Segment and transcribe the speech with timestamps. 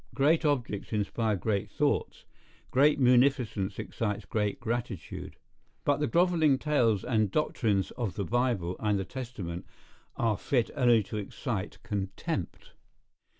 [0.15, 2.25] Great objects inspire great thoughts;
[2.71, 5.35] great munificence excites great gratitude;
[5.85, 9.63] but the grovelling tales and doctrines of the Bible and the Testament
[10.15, 12.71] are fit only to excite contempt.